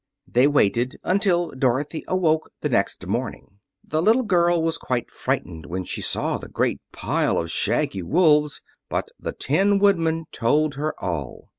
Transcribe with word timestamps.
They 0.27 0.47
waited 0.47 0.95
until 1.03 1.51
Dorothy 1.51 2.03
awoke 2.07 2.49
the 2.61 2.69
next 2.69 3.05
morning. 3.05 3.59
The 3.85 4.01
little 4.01 4.23
girl 4.23 4.63
was 4.63 4.79
quite 4.79 5.11
frightened 5.11 5.67
when 5.67 5.83
she 5.83 6.01
saw 6.01 6.39
the 6.39 6.49
great 6.49 6.81
pile 6.91 7.37
of 7.37 7.51
shaggy 7.51 8.01
wolves, 8.01 8.63
but 8.89 9.09
the 9.19 9.31
Tin 9.31 9.77
Woodman 9.77 10.25
told 10.33 10.73
her 10.73 10.95
all. 11.03 11.49